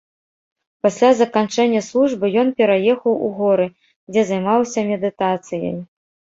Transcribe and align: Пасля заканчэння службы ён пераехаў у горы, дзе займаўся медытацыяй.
Пасля 0.87 1.09
заканчэння 1.21 1.81
службы 1.89 2.25
ён 2.45 2.51
пераехаў 2.63 3.13
у 3.29 3.31
горы, 3.43 3.67
дзе 4.13 4.21
займаўся 4.33 4.79
медытацыяй. 4.93 5.81